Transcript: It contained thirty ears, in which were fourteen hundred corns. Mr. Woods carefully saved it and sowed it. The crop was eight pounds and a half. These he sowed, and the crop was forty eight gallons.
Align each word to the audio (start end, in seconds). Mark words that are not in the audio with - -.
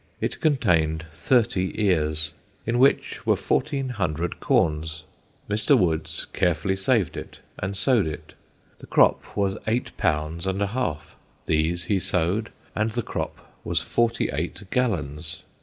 It 0.19 0.39
contained 0.41 1.05
thirty 1.13 1.73
ears, 1.79 2.33
in 2.65 2.79
which 2.79 3.23
were 3.23 3.35
fourteen 3.35 3.89
hundred 3.89 4.39
corns. 4.39 5.03
Mr. 5.47 5.77
Woods 5.77 6.25
carefully 6.33 6.75
saved 6.75 7.15
it 7.15 7.37
and 7.59 7.77
sowed 7.77 8.07
it. 8.07 8.33
The 8.79 8.87
crop 8.87 9.23
was 9.37 9.59
eight 9.67 9.95
pounds 9.97 10.47
and 10.47 10.59
a 10.59 10.65
half. 10.73 11.15
These 11.45 11.83
he 11.83 11.99
sowed, 11.99 12.49
and 12.75 12.89
the 12.93 13.03
crop 13.03 13.47
was 13.63 13.79
forty 13.79 14.31
eight 14.33 14.63
gallons. 14.71 15.43